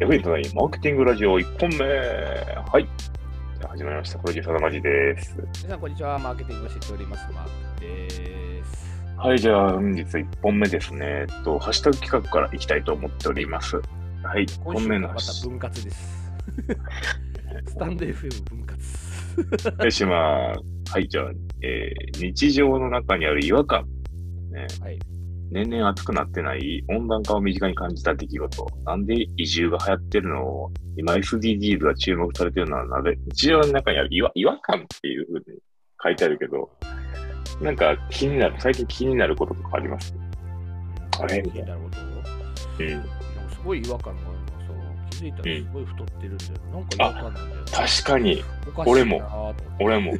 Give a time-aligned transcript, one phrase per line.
[0.00, 1.84] 役に立たないマーケティングラジオ1本目。
[1.84, 2.84] はい。
[2.84, 4.18] じゃあ始まりました。
[4.20, 5.36] プロデューサーのマジです。
[5.36, 6.16] 皆さん、こんにちは。
[6.20, 7.32] マーケティングをしております。
[7.32, 9.02] マークです。
[9.16, 11.04] はい、じゃあ本日1本目ですね。
[11.04, 13.74] えっと、ハッシュタグ企画からいきたいと思っております。
[14.22, 16.32] はい、1本目今週もまのハッシた分割です。
[17.66, 18.66] スタンド FM 分
[19.80, 19.90] 割。
[19.90, 20.54] しま
[20.86, 20.92] す。
[20.92, 21.24] はい、じゃあ、
[21.62, 23.84] えー日常の中にある違和感。
[24.52, 24.98] ね、はい。
[25.50, 28.66] 年々暑くなってない温暖化を身近に感じた出来事。
[28.84, 33.18] なんで移住が流行ってるのを、今 SDGs が注目されてるのはなぜ？
[33.28, 35.44] 日常の中にある違和違和感っていうふうに
[36.02, 36.70] 書いてあるけど、
[37.62, 40.14] なんか気になる、最近気になることとかあります？
[41.20, 41.40] あれ？
[41.42, 41.74] みたいな。
[41.74, 41.88] うん。
[43.50, 46.52] すごい違和感があるのがさ、気づいたらすごい太ってるんだよ。
[46.72, 47.62] なんか違和感なんだよね。
[47.72, 48.44] 確かに、
[48.86, 50.12] 俺も俺も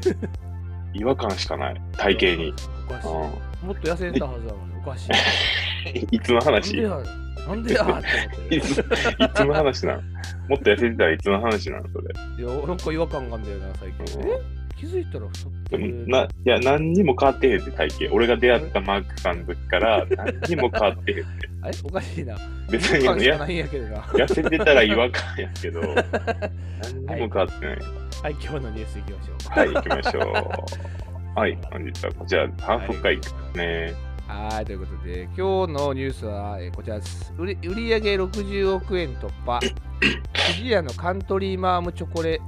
[0.94, 1.80] 違和感しかない。
[1.96, 2.54] 体型に。
[2.88, 3.47] おかしい。
[3.62, 5.10] もっと痩せたはずなのに、おかしい。
[5.10, 7.00] う んいつのなん話いでや？
[7.48, 7.82] なんでや？
[7.82, 8.02] って思っ
[8.48, 10.02] てつ、いつの話なの
[10.48, 12.08] もっと痩せてたらいつの話なのそれ？
[12.08, 12.14] る。
[12.38, 14.20] いや、なんか違和感があるんだよな、最近。
[14.20, 14.58] うんえ？
[14.78, 16.06] 気づいたら太ってる。
[16.06, 18.14] な、いや、何にも変わってへんって体型。
[18.14, 21.48] 俺が出会ったマークさんの時から何にも変わってへんって。
[21.62, 21.74] あれ？
[21.82, 22.36] おかしいな。
[22.70, 23.96] 別に、いや違和感しかな、いんやけどな。
[24.02, 25.80] 痩せてたら違和感やけど、
[27.06, 27.78] 何にも変わってない。
[28.22, 29.58] はい、今日のニュースいきましょう。
[29.58, 31.07] はい、行きましょう。
[31.38, 33.94] はい、本日はこちら、反復会ですね。
[34.26, 37.32] はい、ということで、今日のニュースは、えーこちらです。
[37.38, 39.60] 売り売上60億円突破。
[40.02, 42.40] 富士屋のカントリーマームチョコレ、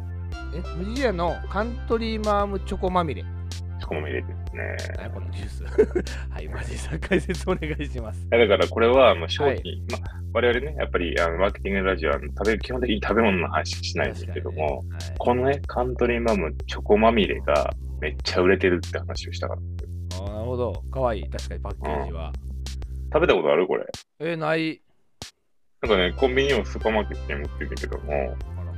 [0.56, 3.24] え富士屋のカントリーマームチョコまみれ。
[3.78, 4.94] そこも入れてですね。
[4.96, 5.64] 何このニュース。
[6.28, 8.28] はい、マジさん解説お願いします。
[8.28, 10.00] だからこれはもう商品、はいまあ、
[10.33, 17.70] 我々ね、やっぱりあのマーケティングラジオは食べ基本的に食べ物の話しないんですけども、確かにねこのね、カントリーマムチョコまみれが
[18.01, 19.61] めっちゃ売れてるって話をしたから。
[19.61, 19.70] はい
[20.12, 20.73] あーなるほど。
[20.91, 21.31] かわいい。
[21.31, 22.33] 確かにパッケージは。
[23.12, 23.67] 食べたことある？
[23.67, 23.87] これ。
[24.19, 24.81] えー、ない。
[25.83, 28.37] なんかね、コンビニもスーパーマーケットにも売ってるんだけども、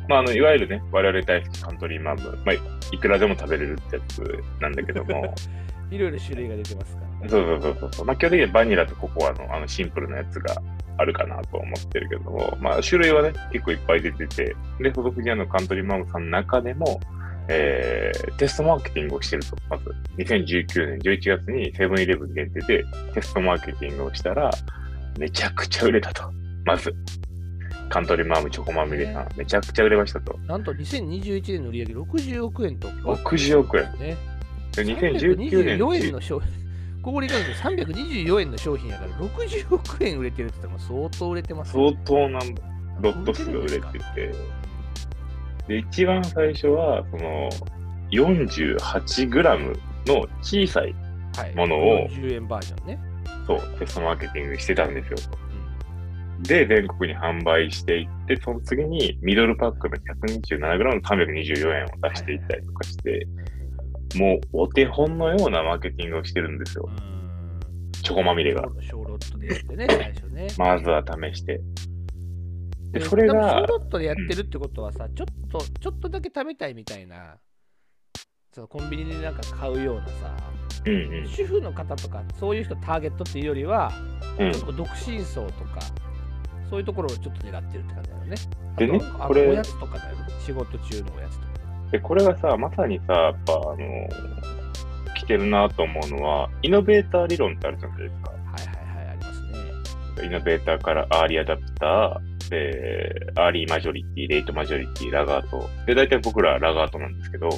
[0.08, 2.54] まあ、あの、いわゆるね、我々大好きカントリーマム、まあ、
[2.94, 4.22] いくらでも食べれるってやつ
[4.60, 5.34] なんだけども、
[5.90, 7.28] いろいろ種類が出てますから、ね。
[7.28, 8.06] そうそうそうそう。
[8.06, 10.54] まあ、基本的にはバニラとココアのあのシンプルなやつが
[10.98, 17.00] あるかなと思ってるけども、まあ、種類はね、結構いっぱい出てて、で、所属ジアのカントリーマムさんの中でも、
[17.48, 19.56] えー、テストマーケティングをしてると。
[19.68, 24.50] まず、2019年11月にセブンイレブン限定でテストマーケティングをしたら、
[25.18, 26.30] めちゃくちゃ売れたと。
[26.64, 26.94] まず、
[27.88, 30.38] カントリーマームチョコまみれさん、めちゃくちゃ売れましたと。
[30.46, 33.12] なんと2021年の売り上げ60億円突破。
[33.12, 33.84] 60億円。
[33.98, 34.16] ね。
[34.74, 36.62] で2019年324円の商品。
[37.02, 42.38] 小売価格で324円の商品やから60億円売れてるって言ったら相当売れてますよ相当な
[43.00, 44.34] ロット数が売れてて、
[45.68, 47.48] で、一番最初は、その、
[48.10, 50.94] 48グラムの小さい、
[51.36, 53.00] はい、ものを10円バージョンね。
[53.46, 55.16] そう、テストマーケティングしてたんですよ。
[55.46, 55.52] うん
[56.42, 63.28] で、全国に販売していって、その次にミドルパックの127グラムの324円を出していったりとかして、
[64.16, 66.88] もうお手本のようなマーケティングをしてるんですよ。
[67.06, 67.12] うん
[68.02, 68.62] チョコまみれが。
[68.80, 70.48] ショーロットでやってね、 最初ね。
[70.58, 71.60] まずは試して。
[72.90, 77.36] で、でそれがロットでやってるってことはさ、ちょっと、ちょっとだけ食べたいみたいな、
[78.52, 80.36] そのコンビニでなんか買うようなさ、
[80.86, 81.28] うんうん。
[81.28, 83.92] 主婦の方とか、そういう人ターゲットっていうよりは、
[84.38, 85.80] うんちょっと独身層とか、
[86.70, 88.36] そういうところをちょっと狙ってるって感じだよね。
[88.78, 90.26] でねこれおやつとかだよね。
[90.40, 91.48] 仕事中のおやつとか。
[91.92, 93.76] で、これがさ、まさにさ、やっぱ、あの、
[95.14, 98.30] 来てるなと思うのは、イノベーター理論ってあるじゃないですか。
[98.30, 100.26] はいはいはい、ありますね。
[100.26, 105.70] イノベーターからアーリーアダプター、で、アーリーマジョリティ、レイトマジョリティ、ラガート。
[105.86, 107.48] で、大体僕らはラガートなんですけど、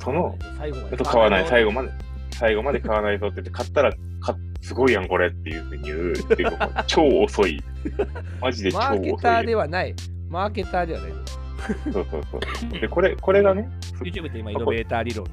[0.00, 1.90] その、最後まで買わない、最後まで、
[2.30, 3.90] 最後まで買わないぞって言って、買ったら、
[4.20, 6.50] かすごいやん、これっていうふうに言うっていう
[6.86, 7.60] 超遅い。
[8.40, 8.98] マジで超マ遅い。
[9.00, 9.94] ーケターではない。
[10.28, 11.12] マーケターではない。
[11.92, 12.80] そうそうそう。
[12.80, 13.68] で、これ、これがね、
[14.00, 15.26] YouTube って今イノベーター理論。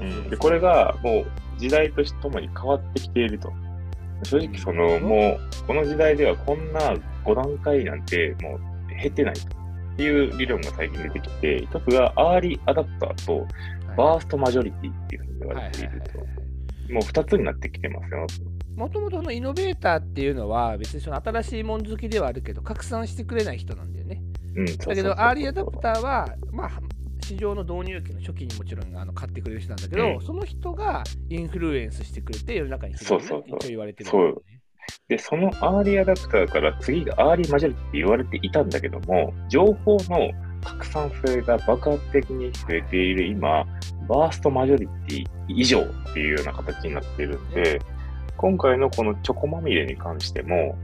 [0.00, 1.26] うん、でこれがもう
[1.56, 3.52] 時代とともに変わってきていると。
[4.24, 9.34] 正直その、もうこの時代ではこんな5段階なんてもう減ってない
[9.96, 13.46] という理論が最近出てきて、一つがアーリーアダプターと
[13.96, 16.18] バーストマジョリティっていうふうに言われていると。
[16.92, 18.26] もう2つになってきてますよ。
[18.76, 24.22] もともとのイノベーターっていうのは別にその新しいもん好きではあるけど拡散してくれない人なんだよね。
[24.84, 26.70] だけどアーリーアダプターはまあ
[27.24, 34.34] 市場の導入期の初期にもちろんあの買ってくれる人なんだけど、うんその人が influence してくれて世の中に広めるそうそうそう一応言われてるね。
[35.08, 40.30] で、そのアーリーアダプターから次がアーリーマジョリティって言われていたんだけども、情報の
[40.64, 43.66] 拡散性が爆発的に増えている今、
[44.08, 47.80] burst majority 以上っていうような形になっているんで、
[48.38, 50.76] 今回のこのチョコまみれに関しても、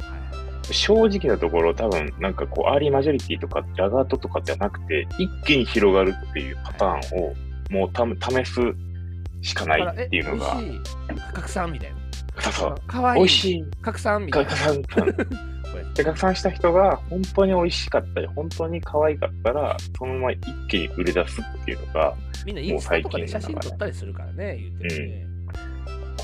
[0.70, 7.34] 正直なところ、多分なんかこう、アーリーマジョリティとか、ラガートとかじゃなくて、一気に広がるっていうパターンを、
[7.70, 8.61] もうた試す
[9.40, 10.61] しかないっていうのが、
[11.32, 12.00] 拡散みたいな。
[12.40, 13.22] そうそう、かわいい。
[13.22, 13.64] 美味しい。
[13.82, 14.50] 拡散みたいな。
[14.50, 14.82] 拡散、
[15.94, 22.14] で拡散した人が本当に美味しかったり、本当に可愛かったら、そのまま一気に売れ出すっていうのが、
[22.44, 25.26] みんなインスタとかで写真撮ったりするからね、言ってるね。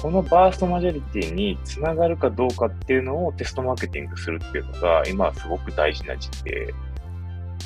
[0.00, 6.74] このバーストマジョリティにつながるかどうかっていうのをテストマーケティングするっていうのが、今はすごく大事な時期で、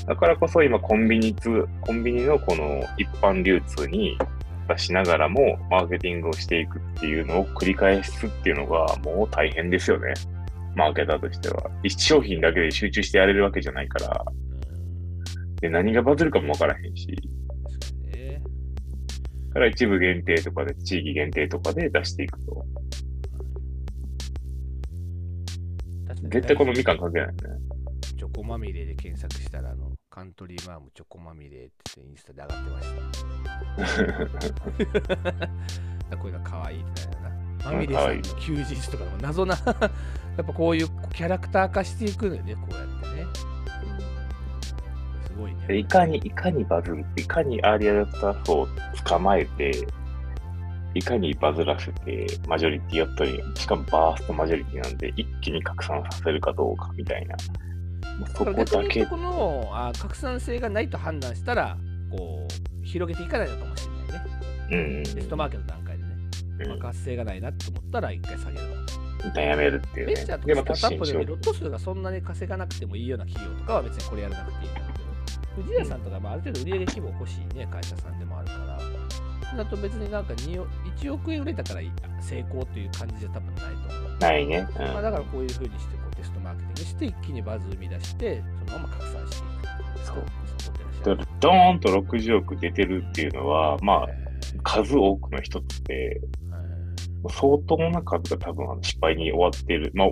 [0.06, 4.16] だからこそ今コンビニつ、コンビニのこの一般流通に
[4.74, 10.14] 出しながらもマーケティングをしていくっていうのを繰り返すっていうのがもう大変ですよね。
[10.74, 11.70] マーケターとしては。
[11.82, 14.50] 一商品だけで集中してやれるわけじゃないから、うん
[15.60, 17.06] で何がバズるかもわからへんし。
[19.48, 22.64] だから一部限定とかで、地域限定とかで出していくと。
[26.28, 27.59] 絶対このみかん関係ないよね。
[28.40, 32.70] チョコまみれで検索したら、あの、カントリーマームチョコまみれって言ってインスタで上がって
[33.76, 33.96] まし
[36.08, 36.16] た。
[36.16, 37.70] これが可愛いってなるよな。
[37.70, 39.70] まみれさんの休日とかでも謎な、 や
[40.42, 43.26] っぱこういうキャラクター化していくのよね、こうやってね。
[45.26, 45.66] すごいね。
[45.66, 48.68] でいかに、いかにバズるいかにアーリーアダプター層を
[49.04, 49.86] 捕まえて、
[50.94, 57.36] いかにバズらせて、マジョリティやったり、しかもバーストマジョリティなんで、一気に拡散させるかどうかみたいな。
[58.20, 61.76] もうそこだけ逆にそこのあ拡散性がないと判断したら、
[62.10, 62.46] こ
[62.82, 64.30] う、広げていかないのかもしれないね。
[64.70, 66.10] うんうんテストマーケットの段階でね。
[66.60, 69.10] うんまあ、活性がないなと思ったら、一回下げるのかもしれない。
[69.20, 70.40] 一旦やめるっていうねベンチャー。
[70.40, 74.86] とで、かスタートアップでロット数がそんなに稼がなくてもいいような企業とかは別にこれやらなくていいんだけ
[75.56, 78.52] ど、藤谷さんとか、まあ、ある程度売上規模欲しいね、会社さんでもあるか
[79.54, 80.64] ら、だと別になんか2
[80.96, 81.80] 1億円売れたから
[82.20, 83.64] 成功っていう感じじゃ多分ない。
[84.20, 84.68] ないね。
[84.78, 89.50] うんまあ、だからこういうふうにしてこうテストマーケティングして一気にバズ生み出して、そのまま拡散してい
[89.98, 90.06] く。
[90.06, 90.16] そう
[91.02, 94.30] そうだドーンと60億出てるっていうのは、まあ、えー
[94.62, 96.20] 数多くの人って、
[97.30, 99.90] 相当な数が多分失敗に終わっている。
[99.94, 100.08] まあ、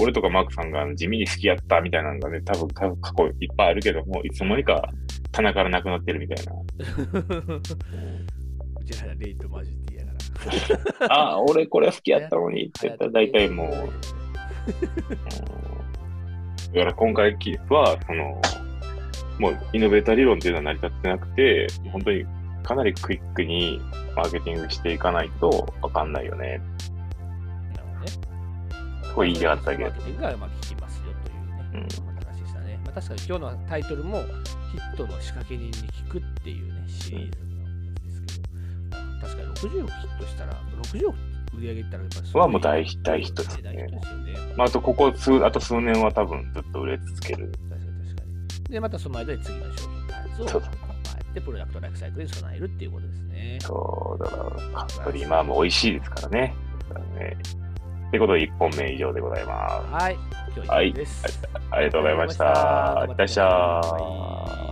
[0.00, 4.88] 俺とかマークさんが地味に好きやったみたいなのがね、多分過過去いっぱいあるけども、いつの間にか
[5.32, 6.52] 棚からなくなってるみたいな。
[8.80, 10.17] うちらレイトマジティやから。
[11.08, 15.68] あ、俺これ好きやったのにって言ったら大体もう、 うん
[16.72, 17.36] だから今回
[17.70, 18.40] は、その、
[19.38, 22.26] もうイノベーター理論っていうのは成り立ってなくて、本当に
[22.62, 23.80] かなりクイックに
[24.14, 26.60] マーケティングしていかないとわかんないよね。
[27.74, 29.14] なるほどね。
[29.14, 29.92] と言いたかったけどマー。
[29.94, 32.80] ケティングがまあ聞きますよというね、うん話でしたね。
[32.84, 37.47] まあ、確かに今日のタイトルもヒットの仕掛け人に聞くっていうね、シリーズ
[39.66, 40.52] 60億ヒットしたら、
[40.82, 41.18] 60億
[41.56, 44.00] 売り上げったらやっぱりはもう大ヒ大ヒットですねね。
[44.56, 47.50] まあ、あとここ数、あと数年は多分ずっと売れ続ける。
[47.68, 48.22] 確かに確か
[48.68, 48.72] に。
[48.72, 53.58] で、またその間に次の商品開発をそうまあやって、プロダクトライフサイクルに備えるっていうことですね。
[53.60, 56.54] そう、だから、カントリーマーム美味しいですからね。
[57.18, 57.36] ね
[58.08, 59.92] ってことで1本目以上でございます。
[59.92, 60.14] はい、
[60.54, 61.48] 今日は以上です。
[61.70, 63.06] ありがとうございました。
[63.06, 63.80] いらっしゃ
[64.64, 64.67] い。